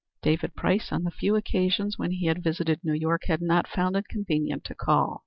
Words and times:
David 0.23 0.55
Price, 0.55 0.91
on 0.91 1.03
the 1.03 1.11
few 1.11 1.35
occasions 1.35 1.99
when 1.99 2.09
he 2.09 2.25
had 2.25 2.41
visited 2.43 2.79
New 2.83 2.95
York, 2.95 3.25
had 3.25 3.39
not 3.39 3.67
found 3.67 3.95
it 3.95 4.07
convenient 4.07 4.63
to 4.63 4.73
call. 4.73 5.19